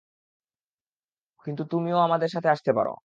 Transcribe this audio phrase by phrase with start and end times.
[1.45, 2.93] কিন্তু তুমিও আমাদের সাথে আসতে পারো।